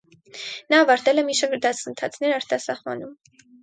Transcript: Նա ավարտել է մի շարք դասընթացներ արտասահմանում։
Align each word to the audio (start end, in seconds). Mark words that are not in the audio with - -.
Նա 0.75 0.79
ավարտել 0.85 1.23
է 1.23 1.25
մի 1.29 1.37
շարք 1.43 1.55
դասընթացներ 1.69 2.37
արտասահմանում։ 2.43 3.19